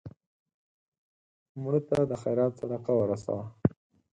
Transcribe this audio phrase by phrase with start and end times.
[1.61, 3.45] مړه ته د خیرات صدقه ورسوه